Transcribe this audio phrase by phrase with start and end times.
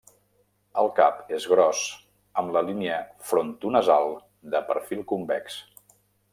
[0.83, 1.83] El cap és gros,
[2.43, 2.97] amb la línia
[3.29, 4.13] frontonasal
[4.57, 5.63] de perfil convex.